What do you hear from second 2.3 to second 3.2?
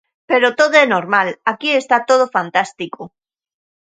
fantástico.